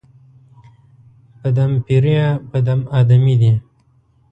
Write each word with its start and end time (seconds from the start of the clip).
په 1.39 1.47
دم 1.57 1.71
پېریه، 1.85 2.27
په 2.49 2.57
دم 2.65 2.79
آدمې 2.99 3.35
دي 3.41 3.53